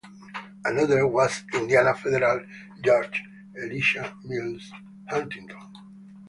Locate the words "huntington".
5.07-5.69